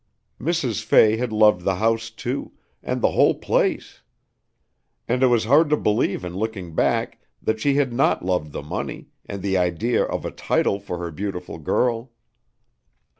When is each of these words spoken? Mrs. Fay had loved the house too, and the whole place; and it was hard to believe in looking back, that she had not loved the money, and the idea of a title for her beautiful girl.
Mrs. 0.39 0.83
Fay 0.83 1.17
had 1.17 1.31
loved 1.31 1.61
the 1.61 1.75
house 1.75 2.09
too, 2.09 2.53
and 2.81 3.03
the 3.03 3.11
whole 3.11 3.35
place; 3.35 4.01
and 5.07 5.21
it 5.21 5.27
was 5.27 5.43
hard 5.43 5.69
to 5.69 5.77
believe 5.77 6.25
in 6.25 6.33
looking 6.33 6.73
back, 6.73 7.21
that 7.39 7.59
she 7.59 7.75
had 7.75 7.93
not 7.93 8.25
loved 8.25 8.51
the 8.51 8.63
money, 8.63 9.09
and 9.27 9.43
the 9.43 9.57
idea 9.57 10.03
of 10.03 10.25
a 10.25 10.31
title 10.31 10.79
for 10.79 10.97
her 10.97 11.11
beautiful 11.11 11.59
girl. 11.59 12.09